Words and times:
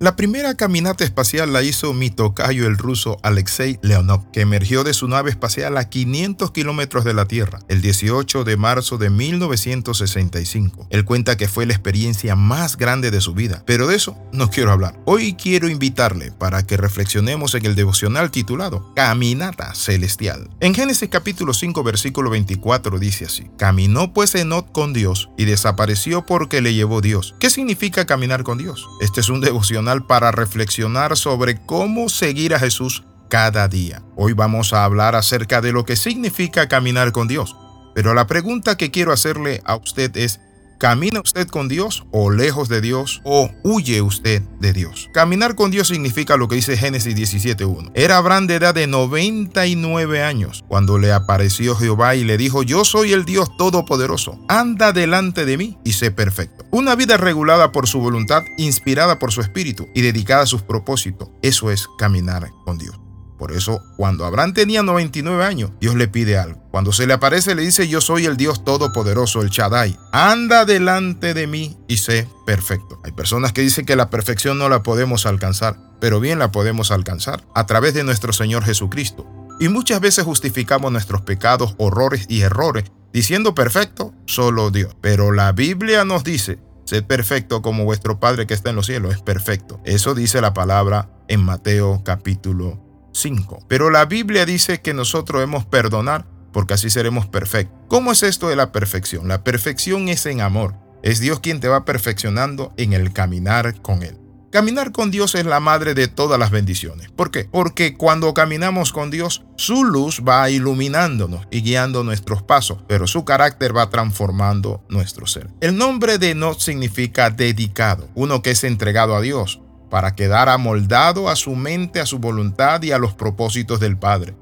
La 0.00 0.14
primera 0.14 0.54
caminata 0.54 1.02
espacial 1.02 1.52
la 1.52 1.64
hizo 1.64 1.92
mi 1.92 2.08
tocayo 2.08 2.68
el 2.68 2.78
ruso 2.78 3.18
Alexei 3.24 3.80
Leonov, 3.82 4.30
que 4.30 4.42
emergió 4.42 4.84
de 4.84 4.94
su 4.94 5.08
nave 5.08 5.28
espacial 5.28 5.76
a 5.76 5.88
500 5.88 6.52
kilómetros 6.52 7.04
de 7.04 7.14
la 7.14 7.24
Tierra 7.24 7.58
el 7.66 7.82
18 7.82 8.44
de 8.44 8.56
marzo 8.56 8.96
de 8.96 9.10
1965. 9.10 10.86
Él 10.90 11.04
cuenta 11.04 11.36
que 11.36 11.48
fue 11.48 11.66
la 11.66 11.72
experiencia 11.72 12.36
más 12.36 12.76
grande 12.76 13.10
de 13.10 13.20
su 13.20 13.34
vida, 13.34 13.64
pero 13.66 13.88
de 13.88 13.96
eso 13.96 14.16
no 14.32 14.50
quiero 14.50 14.70
hablar. 14.70 14.96
Hoy 15.04 15.34
quiero 15.34 15.68
invitarle 15.68 16.30
para 16.30 16.64
que 16.64 16.76
reflexionemos 16.76 17.56
en 17.56 17.66
el 17.66 17.74
devocional 17.74 18.30
titulado 18.30 18.94
Caminata 18.94 19.74
Celestial. 19.74 20.48
En 20.60 20.76
Génesis 20.76 21.08
capítulo 21.08 21.52
5 21.52 21.82
versículo 21.82 22.30
24 22.30 23.00
dice 23.00 23.24
así, 23.24 23.50
Caminó 23.58 24.12
pues 24.12 24.36
Enoch 24.36 24.70
con 24.70 24.92
Dios 24.92 25.28
y 25.36 25.44
desapareció 25.44 26.24
porque 26.24 26.62
le 26.62 26.72
llevó 26.74 27.00
Dios. 27.00 27.34
¿Qué 27.40 27.50
significa 27.50 28.06
caminar 28.06 28.44
con 28.44 28.58
Dios? 28.58 28.86
Este 29.00 29.22
es 29.22 29.28
un 29.28 29.40
devocional 29.40 29.87
para 30.06 30.30
reflexionar 30.30 31.16
sobre 31.16 31.58
cómo 31.64 32.08
seguir 32.08 32.54
a 32.54 32.58
Jesús 32.58 33.04
cada 33.30 33.68
día. 33.68 34.02
Hoy 34.16 34.34
vamos 34.34 34.72
a 34.72 34.84
hablar 34.84 35.14
acerca 35.14 35.60
de 35.60 35.72
lo 35.72 35.84
que 35.84 35.96
significa 35.96 36.68
caminar 36.68 37.12
con 37.12 37.26
Dios. 37.26 37.56
Pero 37.94 38.14
la 38.14 38.26
pregunta 38.26 38.76
que 38.76 38.90
quiero 38.90 39.12
hacerle 39.12 39.62
a 39.64 39.76
usted 39.76 40.14
es, 40.16 40.40
¿Camina 40.78 41.20
usted 41.20 41.48
con 41.48 41.66
Dios 41.66 42.06
o 42.12 42.30
lejos 42.30 42.68
de 42.68 42.80
Dios 42.80 43.20
o 43.24 43.50
huye 43.64 44.00
usted 44.00 44.42
de 44.60 44.72
Dios? 44.72 45.10
Caminar 45.12 45.56
con 45.56 45.72
Dios 45.72 45.88
significa 45.88 46.36
lo 46.36 46.46
que 46.46 46.54
dice 46.54 46.76
Génesis 46.76 47.16
17.1. 47.16 47.90
Era 47.94 48.16
Abraham 48.16 48.46
de 48.46 48.54
edad 48.54 48.76
de 48.76 48.86
99 48.86 50.22
años 50.22 50.64
cuando 50.68 50.98
le 50.98 51.12
apareció 51.12 51.74
Jehová 51.74 52.14
y 52.14 52.22
le 52.22 52.36
dijo, 52.36 52.62
yo 52.62 52.84
soy 52.84 53.12
el 53.12 53.24
Dios 53.24 53.56
Todopoderoso, 53.56 54.38
anda 54.46 54.92
delante 54.92 55.44
de 55.44 55.56
mí 55.56 55.78
y 55.82 55.94
sé 55.94 56.12
perfecto. 56.12 56.64
Una 56.70 56.94
vida 56.94 57.16
regulada 57.16 57.72
por 57.72 57.88
su 57.88 57.98
voluntad, 57.98 58.44
inspirada 58.56 59.18
por 59.18 59.32
su 59.32 59.40
espíritu 59.40 59.88
y 59.96 60.02
dedicada 60.02 60.44
a 60.44 60.46
sus 60.46 60.62
propósitos. 60.62 61.28
Eso 61.42 61.72
es 61.72 61.88
caminar 61.98 62.52
con 62.64 62.78
Dios. 62.78 63.07
Por 63.38 63.52
eso, 63.52 63.80
cuando 63.96 64.26
Abraham 64.26 64.52
tenía 64.52 64.82
99 64.82 65.44
años, 65.44 65.70
Dios 65.80 65.94
le 65.94 66.08
pide 66.08 66.36
algo. 66.36 66.60
Cuando 66.72 66.92
se 66.92 67.06
le 67.06 67.14
aparece, 67.14 67.54
le 67.54 67.62
dice, 67.62 67.88
yo 67.88 68.00
soy 68.00 68.26
el 68.26 68.36
Dios 68.36 68.64
Todopoderoso, 68.64 69.42
el 69.42 69.50
Shaddai. 69.50 69.96
Anda 70.12 70.64
delante 70.64 71.34
de 71.34 71.46
mí 71.46 71.76
y 71.86 71.98
sé 71.98 72.28
perfecto. 72.44 73.00
Hay 73.04 73.12
personas 73.12 73.52
que 73.52 73.62
dicen 73.62 73.86
que 73.86 73.96
la 73.96 74.10
perfección 74.10 74.58
no 74.58 74.68
la 74.68 74.82
podemos 74.82 75.24
alcanzar, 75.24 75.78
pero 76.00 76.18
bien 76.18 76.40
la 76.40 76.50
podemos 76.50 76.90
alcanzar 76.90 77.44
a 77.54 77.66
través 77.66 77.94
de 77.94 78.02
nuestro 78.02 78.32
Señor 78.32 78.64
Jesucristo. 78.64 79.24
Y 79.60 79.68
muchas 79.68 80.00
veces 80.00 80.24
justificamos 80.24 80.90
nuestros 80.90 81.22
pecados, 81.22 81.74
horrores 81.78 82.26
y 82.28 82.42
errores 82.42 82.84
diciendo 83.12 83.54
perfecto 83.54 84.14
solo 84.26 84.70
Dios. 84.70 84.96
Pero 85.00 85.32
la 85.32 85.52
Biblia 85.52 86.04
nos 86.04 86.24
dice, 86.24 86.58
sed 86.84 87.04
perfecto 87.04 87.62
como 87.62 87.84
vuestro 87.84 88.18
Padre 88.20 88.46
que 88.46 88.54
está 88.54 88.70
en 88.70 88.76
los 88.76 88.86
cielos 88.86 89.14
es 89.14 89.22
perfecto. 89.22 89.80
Eso 89.84 90.14
dice 90.14 90.40
la 90.40 90.54
palabra 90.54 91.10
en 91.28 91.44
Mateo 91.44 92.02
capítulo 92.04 92.87
5. 93.18 93.64
Pero 93.68 93.90
la 93.90 94.04
Biblia 94.04 94.46
dice 94.46 94.80
que 94.80 94.94
nosotros 94.94 95.40
debemos 95.40 95.64
perdonar 95.66 96.26
porque 96.52 96.74
así 96.74 96.90
seremos 96.90 97.26
perfectos. 97.26 97.78
¿Cómo 97.88 98.12
es 98.12 98.22
esto 98.22 98.48
de 98.48 98.56
la 98.56 98.72
perfección? 98.72 99.28
La 99.28 99.44
perfección 99.44 100.08
es 100.08 100.26
en 100.26 100.40
amor. 100.40 100.74
Es 101.02 101.20
Dios 101.20 101.40
quien 101.40 101.60
te 101.60 101.68
va 101.68 101.84
perfeccionando 101.84 102.72
en 102.76 102.92
el 102.92 103.12
caminar 103.12 103.80
con 103.80 104.02
Él. 104.02 104.18
Caminar 104.50 104.92
con 104.92 105.10
Dios 105.10 105.34
es 105.34 105.44
la 105.44 105.60
madre 105.60 105.92
de 105.92 106.08
todas 106.08 106.38
las 106.38 106.50
bendiciones. 106.50 107.10
¿Por 107.10 107.30
qué? 107.30 107.44
Porque 107.44 107.98
cuando 107.98 108.32
caminamos 108.32 108.92
con 108.92 109.10
Dios, 109.10 109.44
su 109.56 109.84
luz 109.84 110.22
va 110.26 110.48
iluminándonos 110.48 111.46
y 111.50 111.60
guiando 111.60 112.02
nuestros 112.02 112.42
pasos, 112.42 112.78
pero 112.88 113.06
su 113.06 113.26
carácter 113.26 113.76
va 113.76 113.90
transformando 113.90 114.82
nuestro 114.88 115.26
ser. 115.26 115.50
El 115.60 115.76
nombre 115.76 116.16
de 116.16 116.34
no 116.34 116.54
significa 116.54 117.28
dedicado, 117.28 118.08
uno 118.14 118.40
que 118.40 118.52
es 118.52 118.64
entregado 118.64 119.14
a 119.14 119.20
Dios, 119.20 119.60
para 119.88 120.14
quedar 120.14 120.48
amoldado 120.48 121.28
a 121.28 121.36
su 121.36 121.54
mente, 121.54 122.00
a 122.00 122.06
su 122.06 122.18
voluntad 122.18 122.82
y 122.82 122.92
a 122.92 122.98
los 122.98 123.14
propósitos 123.14 123.80
del 123.80 123.98
Padre. 123.98 124.34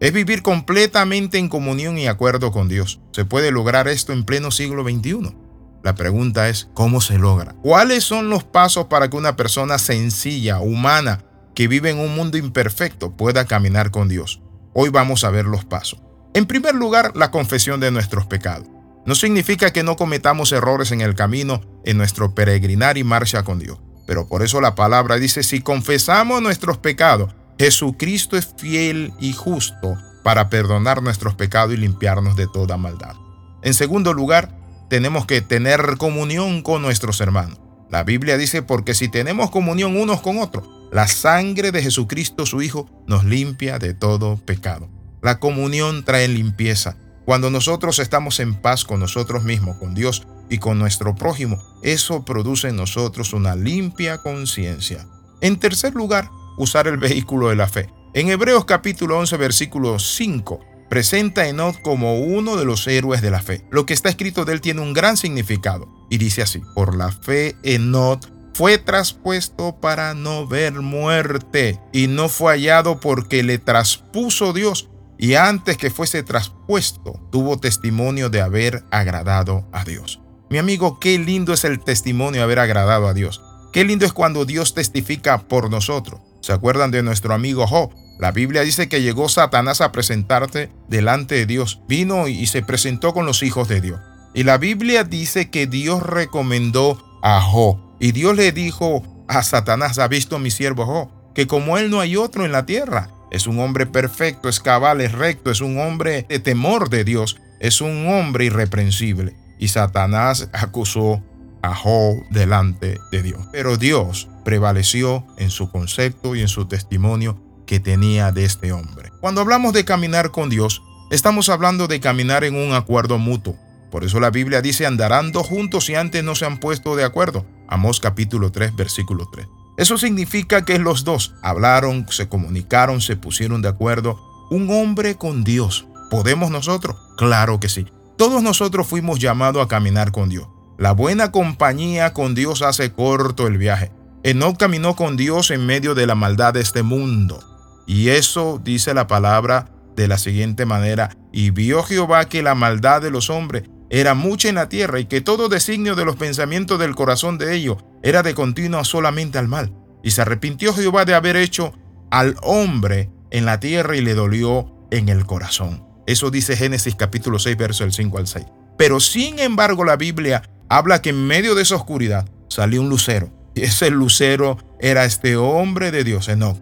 Es 0.00 0.12
vivir 0.12 0.42
completamente 0.42 1.38
en 1.38 1.48
comunión 1.48 1.98
y 1.98 2.06
acuerdo 2.06 2.52
con 2.52 2.68
Dios. 2.68 3.00
Se 3.12 3.24
puede 3.24 3.50
lograr 3.50 3.86
esto 3.86 4.12
en 4.12 4.24
pleno 4.24 4.50
siglo 4.50 4.82
XXI. 4.82 5.36
La 5.82 5.94
pregunta 5.94 6.48
es, 6.48 6.68
¿cómo 6.74 7.00
se 7.00 7.18
logra? 7.18 7.54
¿Cuáles 7.62 8.04
son 8.04 8.30
los 8.30 8.44
pasos 8.44 8.86
para 8.86 9.10
que 9.10 9.16
una 9.16 9.36
persona 9.36 9.78
sencilla, 9.78 10.60
humana, 10.60 11.24
que 11.54 11.68
vive 11.68 11.90
en 11.90 11.98
un 11.98 12.14
mundo 12.14 12.38
imperfecto, 12.38 13.16
pueda 13.16 13.46
caminar 13.46 13.90
con 13.90 14.08
Dios? 14.08 14.42
Hoy 14.72 14.88
vamos 14.88 15.24
a 15.24 15.30
ver 15.30 15.46
los 15.46 15.64
pasos. 15.64 16.00
En 16.32 16.46
primer 16.46 16.74
lugar, 16.74 17.12
la 17.16 17.30
confesión 17.30 17.80
de 17.80 17.90
nuestros 17.90 18.26
pecados. 18.26 18.68
No 19.04 19.14
significa 19.14 19.72
que 19.72 19.82
no 19.82 19.96
cometamos 19.96 20.52
errores 20.52 20.92
en 20.92 21.00
el 21.00 21.14
camino, 21.14 21.62
en 21.84 21.96
nuestro 21.96 22.34
peregrinar 22.34 22.98
y 22.98 23.04
marcha 23.04 23.42
con 23.42 23.58
Dios. 23.58 23.78
Pero 24.10 24.26
por 24.26 24.42
eso 24.42 24.60
la 24.60 24.74
palabra 24.74 25.18
dice, 25.18 25.44
si 25.44 25.60
confesamos 25.60 26.42
nuestros 26.42 26.78
pecados, 26.78 27.32
Jesucristo 27.60 28.36
es 28.36 28.52
fiel 28.56 29.12
y 29.20 29.34
justo 29.34 29.96
para 30.24 30.50
perdonar 30.50 31.00
nuestros 31.00 31.36
pecados 31.36 31.74
y 31.74 31.76
limpiarnos 31.76 32.34
de 32.34 32.48
toda 32.48 32.76
maldad. 32.76 33.14
En 33.62 33.72
segundo 33.72 34.12
lugar, 34.12 34.58
tenemos 34.88 35.26
que 35.26 35.42
tener 35.42 35.96
comunión 35.96 36.62
con 36.62 36.82
nuestros 36.82 37.20
hermanos. 37.20 37.60
La 37.88 38.02
Biblia 38.02 38.36
dice, 38.36 38.62
porque 38.62 38.94
si 38.94 39.06
tenemos 39.06 39.52
comunión 39.52 39.96
unos 39.96 40.20
con 40.22 40.38
otros, 40.38 40.68
la 40.90 41.06
sangre 41.06 41.70
de 41.70 41.80
Jesucristo 41.80 42.46
su 42.46 42.62
Hijo 42.62 42.90
nos 43.06 43.22
limpia 43.22 43.78
de 43.78 43.94
todo 43.94 44.38
pecado. 44.38 44.88
La 45.22 45.38
comunión 45.38 46.04
trae 46.04 46.26
limpieza. 46.26 46.96
Cuando 47.26 47.48
nosotros 47.48 48.00
estamos 48.00 48.40
en 48.40 48.56
paz 48.56 48.84
con 48.84 48.98
nosotros 48.98 49.44
mismos, 49.44 49.76
con 49.76 49.94
Dios 49.94 50.26
y 50.50 50.58
con 50.58 50.78
nuestro 50.78 51.14
prójimo, 51.14 51.62
eso 51.82 52.24
produce 52.24 52.68
en 52.68 52.76
nosotros 52.76 53.32
una 53.32 53.56
limpia 53.56 54.18
conciencia. 54.18 55.06
En 55.40 55.58
tercer 55.58 55.94
lugar, 55.94 56.28
usar 56.58 56.86
el 56.88 56.98
vehículo 56.98 57.48
de 57.48 57.56
la 57.56 57.68
fe. 57.68 57.88
En 58.12 58.28
Hebreos 58.28 58.64
capítulo 58.64 59.18
11 59.18 59.36
versículo 59.36 59.98
5 59.98 60.60
presenta 60.90 61.42
a 61.42 61.48
Enoch 61.48 61.80
como 61.80 62.18
uno 62.18 62.56
de 62.56 62.64
los 62.64 62.86
héroes 62.88 63.22
de 63.22 63.30
la 63.30 63.40
fe. 63.40 63.64
Lo 63.70 63.86
que 63.86 63.94
está 63.94 64.08
escrito 64.08 64.44
de 64.44 64.54
él 64.54 64.60
tiene 64.60 64.80
un 64.80 64.92
gran 64.92 65.16
significado 65.16 65.88
y 66.10 66.18
dice 66.18 66.42
así, 66.42 66.60
por 66.74 66.96
la 66.96 67.12
fe 67.12 67.54
Enoch 67.62 68.26
fue 68.52 68.76
traspuesto 68.78 69.76
para 69.80 70.12
no 70.14 70.46
ver 70.46 70.74
muerte 70.74 71.80
y 71.92 72.08
no 72.08 72.28
fue 72.28 72.54
hallado 72.54 72.98
porque 72.98 73.44
le 73.44 73.58
traspuso 73.58 74.52
Dios 74.52 74.90
y 75.16 75.34
antes 75.34 75.76
que 75.76 75.90
fuese 75.90 76.22
traspuesto 76.22 77.20
tuvo 77.30 77.58
testimonio 77.58 78.28
de 78.28 78.40
haber 78.40 78.84
agradado 78.90 79.68
a 79.72 79.84
Dios. 79.84 80.20
Mi 80.50 80.58
amigo, 80.58 80.98
qué 80.98 81.16
lindo 81.16 81.52
es 81.52 81.62
el 81.62 81.78
testimonio 81.78 82.40
de 82.40 82.42
haber 82.42 82.58
agradado 82.58 83.06
a 83.06 83.14
Dios. 83.14 83.40
Qué 83.72 83.84
lindo 83.84 84.04
es 84.04 84.12
cuando 84.12 84.44
Dios 84.44 84.74
testifica 84.74 85.38
por 85.46 85.70
nosotros. 85.70 86.20
¿Se 86.40 86.52
acuerdan 86.52 86.90
de 86.90 87.04
nuestro 87.04 87.34
amigo 87.34 87.68
Job? 87.68 87.92
La 88.18 88.32
Biblia 88.32 88.62
dice 88.62 88.88
que 88.88 89.00
llegó 89.00 89.28
Satanás 89.28 89.80
a 89.80 89.92
presentarte 89.92 90.72
delante 90.88 91.36
de 91.36 91.46
Dios. 91.46 91.82
Vino 91.86 92.26
y 92.26 92.48
se 92.48 92.62
presentó 92.62 93.14
con 93.14 93.26
los 93.26 93.44
hijos 93.44 93.68
de 93.68 93.80
Dios. 93.80 94.00
Y 94.34 94.42
la 94.42 94.58
Biblia 94.58 95.04
dice 95.04 95.50
que 95.50 95.68
Dios 95.68 96.02
recomendó 96.02 97.00
a 97.22 97.40
Job. 97.40 97.78
Y 98.00 98.10
Dios 98.10 98.34
le 98.34 98.50
dijo 98.50 99.04
a 99.28 99.44
Satanás, 99.44 100.00
ha 100.00 100.08
visto 100.08 100.40
mi 100.40 100.50
siervo 100.50 100.84
Job, 100.84 101.10
que 101.32 101.46
como 101.46 101.78
él 101.78 101.90
no 101.90 102.00
hay 102.00 102.16
otro 102.16 102.44
en 102.44 102.50
la 102.50 102.66
tierra. 102.66 103.08
Es 103.30 103.46
un 103.46 103.60
hombre 103.60 103.86
perfecto, 103.86 104.48
es 104.48 104.58
cabal, 104.58 105.00
es 105.00 105.12
recto, 105.12 105.52
es 105.52 105.60
un 105.60 105.78
hombre 105.78 106.26
de 106.28 106.40
temor 106.40 106.90
de 106.90 107.04
Dios, 107.04 107.36
es 107.60 107.80
un 107.80 108.08
hombre 108.08 108.46
irreprensible 108.46 109.39
y 109.60 109.68
Satanás 109.68 110.48
acusó 110.52 111.22
a 111.62 111.74
Job 111.74 112.24
delante 112.30 112.98
de 113.12 113.22
Dios. 113.22 113.46
Pero 113.52 113.76
Dios 113.76 114.28
prevaleció 114.44 115.26
en 115.36 115.50
su 115.50 115.70
concepto 115.70 116.34
y 116.34 116.40
en 116.40 116.48
su 116.48 116.64
testimonio 116.64 117.40
que 117.66 117.78
tenía 117.78 118.32
de 118.32 118.44
este 118.46 118.72
hombre. 118.72 119.12
Cuando 119.20 119.42
hablamos 119.42 119.74
de 119.74 119.84
caminar 119.84 120.30
con 120.30 120.48
Dios, 120.48 120.82
estamos 121.10 121.50
hablando 121.50 121.86
de 121.86 122.00
caminar 122.00 122.42
en 122.42 122.56
un 122.56 122.72
acuerdo 122.72 123.18
mutuo. 123.18 123.56
Por 123.90 124.02
eso 124.02 124.18
la 124.18 124.30
Biblia 124.30 124.62
dice 124.62 124.86
andarán 124.86 125.30
dos 125.30 125.46
juntos 125.46 125.90
y 125.90 125.94
antes 125.94 126.24
no 126.24 126.34
se 126.34 126.46
han 126.46 126.58
puesto 126.58 126.96
de 126.96 127.04
acuerdo. 127.04 127.44
Amós 127.68 128.00
capítulo 128.00 128.50
3 128.50 128.74
versículo 128.74 129.28
3. 129.30 129.46
Eso 129.76 129.98
significa 129.98 130.64
que 130.64 130.78
los 130.78 131.04
dos 131.04 131.34
hablaron, 131.42 132.06
se 132.10 132.28
comunicaron, 132.28 133.00
se 133.00 133.16
pusieron 133.16 133.62
de 133.62 133.68
acuerdo. 133.68 134.18
Un 134.50 134.70
hombre 134.70 135.16
con 135.16 135.44
Dios. 135.44 135.86
¿Podemos 136.10 136.50
nosotros? 136.50 136.96
Claro 137.16 137.60
que 137.60 137.68
sí. 137.68 137.86
Todos 138.20 138.42
nosotros 138.42 138.86
fuimos 138.86 139.18
llamados 139.18 139.64
a 139.64 139.66
caminar 139.66 140.12
con 140.12 140.28
Dios. 140.28 140.46
La 140.76 140.92
buena 140.92 141.32
compañía 141.32 142.12
con 142.12 142.34
Dios 142.34 142.60
hace 142.60 142.92
corto 142.92 143.46
el 143.46 143.56
viaje. 143.56 143.92
Enoch 144.24 144.58
caminó 144.58 144.94
con 144.94 145.16
Dios 145.16 145.50
en 145.50 145.64
medio 145.64 145.94
de 145.94 146.06
la 146.06 146.14
maldad 146.14 146.52
de 146.52 146.60
este 146.60 146.82
mundo. 146.82 147.42
Y 147.86 148.10
eso 148.10 148.60
dice 148.62 148.92
la 148.92 149.06
palabra 149.06 149.70
de 149.96 150.06
la 150.06 150.18
siguiente 150.18 150.66
manera. 150.66 151.16
Y 151.32 151.48
vio 151.48 151.82
Jehová 151.82 152.26
que 152.26 152.42
la 152.42 152.54
maldad 152.54 153.00
de 153.00 153.10
los 153.10 153.30
hombres 153.30 153.62
era 153.88 154.12
mucha 154.12 154.50
en 154.50 154.56
la 154.56 154.68
tierra 154.68 155.00
y 155.00 155.06
que 155.06 155.22
todo 155.22 155.48
designio 155.48 155.94
de 155.94 156.04
los 156.04 156.16
pensamientos 156.16 156.78
del 156.78 156.94
corazón 156.94 157.38
de 157.38 157.54
ellos 157.54 157.78
era 158.02 158.22
de 158.22 158.34
continuo 158.34 158.84
solamente 158.84 159.38
al 159.38 159.48
mal. 159.48 159.72
Y 160.04 160.10
se 160.10 160.20
arrepintió 160.20 160.74
Jehová 160.74 161.06
de 161.06 161.14
haber 161.14 161.36
hecho 161.36 161.72
al 162.10 162.36
hombre 162.42 163.08
en 163.30 163.46
la 163.46 163.60
tierra 163.60 163.96
y 163.96 164.02
le 164.02 164.12
dolió 164.12 164.86
en 164.90 165.08
el 165.08 165.24
corazón. 165.24 165.89
Eso 166.10 166.32
dice 166.32 166.56
Génesis 166.56 166.96
capítulo 166.96 167.38
6, 167.38 167.56
verso 167.56 167.84
del 167.84 167.92
5 167.92 168.18
al 168.18 168.26
6. 168.26 168.44
Pero 168.76 168.98
sin 168.98 169.38
embargo 169.38 169.84
la 169.84 169.94
Biblia 169.94 170.42
habla 170.68 171.02
que 171.02 171.10
en 171.10 171.24
medio 171.24 171.54
de 171.54 171.62
esa 171.62 171.76
oscuridad 171.76 172.28
salió 172.48 172.80
un 172.80 172.88
lucero. 172.88 173.32
Y 173.54 173.62
ese 173.62 173.90
lucero 173.90 174.58
era 174.80 175.04
este 175.04 175.36
hombre 175.36 175.92
de 175.92 176.02
Dios, 176.02 176.28
Enoch. 176.28 176.58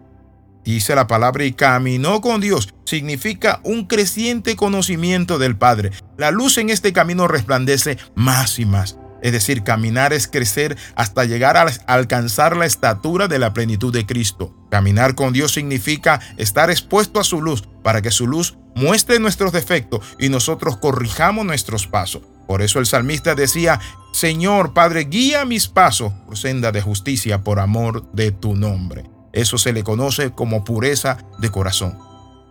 Dice 0.67 0.95
la 0.95 1.07
palabra 1.07 1.47
y 1.47 1.53
caminó 1.53 2.21
con 2.21 2.43
Dios. 2.43 2.69
Significa 2.85 3.63
un 3.65 3.87
creciente 3.87 4.55
conocimiento 4.55 5.39
del 5.39 5.57
Padre. 5.57 5.93
La 6.19 6.31
luz 6.31 6.59
en 6.59 6.69
este 6.69 6.93
camino 6.93 7.27
resplandece 7.27 7.97
más 8.15 8.59
y 8.59 8.67
más. 8.67 8.99
Es 9.23 9.33
decir, 9.33 9.65
caminar 9.65 10.13
es 10.13 10.29
crecer 10.29 10.77
hasta 10.95 11.25
llegar 11.25 11.57
a 11.57 11.67
alcanzar 11.87 12.55
la 12.55 12.67
estatura 12.67 13.29
de 13.29 13.39
la 13.39 13.55
plenitud 13.55 13.95
de 13.95 14.05
Cristo. 14.05 14.55
Caminar 14.71 15.15
con 15.15 15.33
Dios 15.33 15.53
significa 15.53 16.21
estar 16.37 16.71
expuesto 16.71 17.19
a 17.19 17.25
su 17.25 17.41
luz 17.41 17.65
para 17.83 18.03
que 18.03 18.11
su 18.11 18.27
luz 18.27 18.59
muestre 18.79 19.19
nuestros 19.19 19.53
defectos 19.53 20.01
y 20.19 20.29
nosotros 20.29 20.77
corrijamos 20.77 21.45
nuestros 21.45 21.87
pasos. 21.87 22.23
Por 22.47 22.63
eso 22.63 22.79
el 22.79 22.87
salmista 22.87 23.35
decía, 23.35 23.79
Señor 24.13 24.73
Padre, 24.73 25.05
guía 25.05 25.45
mis 25.45 25.69
pasos 25.69 26.13
por 26.27 26.39
senda 26.39 26.73
de 26.73 26.81
justicia 26.81 27.45
por 27.45 27.61
amor 27.61 28.11
de 28.13 28.33
tu 28.33 28.57
nombre. 28.57 29.05
Eso 29.33 29.59
se 29.59 29.73
le 29.73 29.85
conoce 29.85 30.31
como 30.31 30.65
pureza 30.65 31.19
de 31.39 31.51
corazón. 31.51 31.99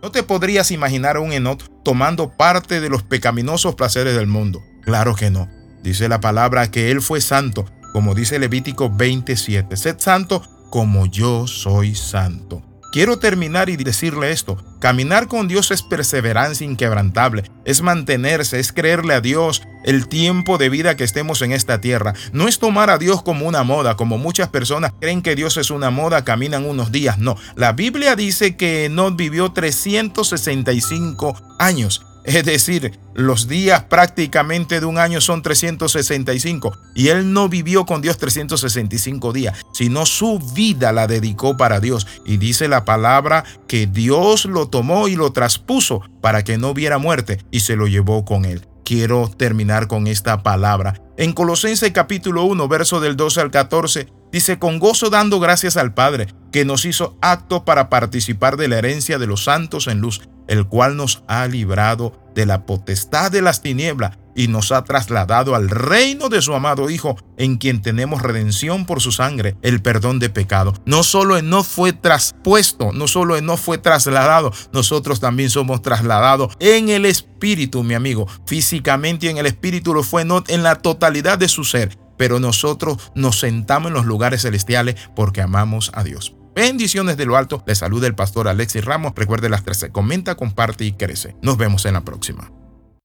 No 0.00 0.12
te 0.12 0.22
podrías 0.22 0.70
imaginar 0.70 1.16
a 1.16 1.20
un 1.20 1.32
Enoch 1.32 1.64
tomando 1.82 2.30
parte 2.30 2.80
de 2.80 2.88
los 2.88 3.02
pecaminosos 3.02 3.74
placeres 3.74 4.14
del 4.14 4.28
mundo. 4.28 4.62
Claro 4.82 5.16
que 5.16 5.30
no. 5.30 5.48
Dice 5.82 6.08
la 6.08 6.20
palabra 6.20 6.70
que 6.70 6.92
él 6.92 7.02
fue 7.02 7.20
santo, 7.20 7.66
como 7.92 8.14
dice 8.14 8.38
Levítico 8.38 8.90
27. 8.90 9.76
Sed 9.76 9.96
santo 9.98 10.42
como 10.70 11.06
yo 11.06 11.48
soy 11.48 11.96
santo. 11.96 12.62
Quiero 12.90 13.18
terminar 13.18 13.68
y 13.68 13.76
decirle 13.76 14.32
esto. 14.32 14.56
Caminar 14.78 15.28
con 15.28 15.46
Dios 15.46 15.70
es 15.70 15.82
perseverancia 15.82 16.66
inquebrantable, 16.66 17.44
es 17.66 17.82
mantenerse, 17.82 18.58
es 18.58 18.72
creerle 18.72 19.12
a 19.12 19.20
Dios 19.20 19.62
el 19.84 20.08
tiempo 20.08 20.56
de 20.56 20.70
vida 20.70 20.96
que 20.96 21.04
estemos 21.04 21.42
en 21.42 21.52
esta 21.52 21.80
tierra. 21.80 22.14
No 22.32 22.48
es 22.48 22.58
tomar 22.58 22.88
a 22.88 22.96
Dios 22.96 23.22
como 23.22 23.46
una 23.46 23.62
moda, 23.62 23.96
como 23.96 24.16
muchas 24.16 24.48
personas 24.48 24.92
creen 25.00 25.20
que 25.20 25.36
Dios 25.36 25.58
es 25.58 25.70
una 25.70 25.90
moda, 25.90 26.24
caminan 26.24 26.64
unos 26.64 26.90
días. 26.90 27.18
No, 27.18 27.36
la 27.56 27.72
Biblia 27.72 28.16
dice 28.16 28.56
que 28.56 28.88
no 28.90 29.10
vivió 29.10 29.52
365 29.52 31.36
años 31.58 32.06
es 32.28 32.44
decir, 32.44 32.98
los 33.14 33.48
días 33.48 33.84
prácticamente 33.84 34.80
de 34.80 34.86
un 34.86 34.98
año 34.98 35.22
son 35.22 35.40
365. 35.40 36.76
Y 36.94 37.08
él 37.08 37.32
no 37.32 37.48
vivió 37.48 37.86
con 37.86 38.02
Dios 38.02 38.18
365 38.18 39.32
días, 39.32 39.58
sino 39.72 40.04
su 40.04 40.38
vida 40.54 40.92
la 40.92 41.06
dedicó 41.06 41.56
para 41.56 41.80
Dios. 41.80 42.06
Y 42.26 42.36
dice 42.36 42.68
la 42.68 42.84
palabra 42.84 43.44
que 43.66 43.86
Dios 43.86 44.44
lo 44.44 44.68
tomó 44.68 45.08
y 45.08 45.16
lo 45.16 45.32
traspuso 45.32 46.02
para 46.20 46.44
que 46.44 46.58
no 46.58 46.74
viera 46.74 46.98
muerte 46.98 47.38
y 47.50 47.60
se 47.60 47.76
lo 47.76 47.86
llevó 47.86 48.26
con 48.26 48.44
él. 48.44 48.68
Quiero 48.84 49.30
terminar 49.34 49.86
con 49.86 50.06
esta 50.06 50.42
palabra. 50.42 51.00
En 51.16 51.32
Colosenses 51.32 51.92
capítulo 51.92 52.44
1, 52.44 52.68
verso 52.68 53.00
del 53.00 53.16
12 53.16 53.40
al 53.40 53.50
14, 53.50 54.06
dice, 54.30 54.58
con 54.58 54.78
gozo 54.78 55.10
dando 55.10 55.40
gracias 55.40 55.76
al 55.76 55.94
Padre, 55.94 56.28
que 56.52 56.64
nos 56.64 56.84
hizo 56.84 57.16
acto 57.20 57.64
para 57.64 57.88
participar 57.88 58.56
de 58.56 58.68
la 58.68 58.78
herencia 58.78 59.18
de 59.18 59.26
los 59.26 59.44
santos 59.44 59.86
en 59.86 60.00
luz 60.00 60.20
el 60.48 60.66
cual 60.66 60.96
nos 60.96 61.22
ha 61.28 61.46
librado 61.46 62.18
de 62.34 62.46
la 62.46 62.66
potestad 62.66 63.30
de 63.30 63.42
las 63.42 63.62
tinieblas 63.62 64.18
y 64.34 64.48
nos 64.48 64.72
ha 64.72 64.84
trasladado 64.84 65.54
al 65.54 65.68
reino 65.68 66.28
de 66.28 66.40
su 66.40 66.54
amado 66.54 66.90
Hijo, 66.90 67.16
en 67.36 67.56
quien 67.56 67.82
tenemos 67.82 68.22
redención 68.22 68.86
por 68.86 69.00
su 69.00 69.10
sangre, 69.10 69.56
el 69.62 69.82
perdón 69.82 70.20
de 70.20 70.30
pecado. 70.30 70.74
No 70.86 71.02
solo 71.02 71.42
no 71.42 71.64
fue 71.64 71.92
traspuesto, 71.92 72.92
no 72.92 73.08
solo 73.08 73.40
no 73.40 73.56
fue 73.56 73.78
trasladado, 73.78 74.52
nosotros 74.72 75.18
también 75.18 75.50
somos 75.50 75.82
trasladados 75.82 76.56
en 76.60 76.88
el 76.88 77.04
Espíritu, 77.04 77.82
mi 77.82 77.94
amigo. 77.94 78.28
Físicamente 78.46 79.26
y 79.26 79.30
en 79.30 79.38
el 79.38 79.46
Espíritu 79.46 79.92
lo 79.92 80.04
fue 80.04 80.22
en 80.22 80.62
la 80.62 80.76
totalidad 80.76 81.36
de 81.36 81.48
su 81.48 81.64
ser, 81.64 81.98
pero 82.16 82.38
nosotros 82.38 83.10
nos 83.16 83.40
sentamos 83.40 83.88
en 83.88 83.94
los 83.94 84.06
lugares 84.06 84.42
celestiales 84.42 84.94
porque 85.16 85.42
amamos 85.42 85.90
a 85.94 86.04
Dios. 86.04 86.37
Bendiciones 86.58 87.16
de 87.16 87.24
lo 87.24 87.36
alto. 87.36 87.62
Le 87.68 87.76
saluda 87.76 88.08
el 88.08 88.16
pastor 88.16 88.48
Alexis 88.48 88.84
Ramos. 88.84 89.12
Recuerde 89.14 89.48
las 89.48 89.62
13. 89.62 89.90
Comenta, 89.90 90.34
comparte 90.34 90.84
y 90.84 90.90
crece. 90.90 91.36
Nos 91.40 91.56
vemos 91.56 91.86
en 91.86 91.92
la 91.92 92.00
próxima. 92.00 92.50